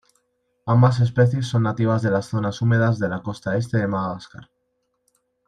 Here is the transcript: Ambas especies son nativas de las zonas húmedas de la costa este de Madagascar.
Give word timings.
Ambas 0.65 0.99
especies 0.99 1.45
son 1.45 1.61
nativas 1.61 2.01
de 2.01 2.09
las 2.09 2.25
zonas 2.25 2.59
húmedas 2.63 2.97
de 2.97 3.07
la 3.07 3.21
costa 3.21 3.55
este 3.55 3.77
de 3.77 3.85
Madagascar. 3.85 4.49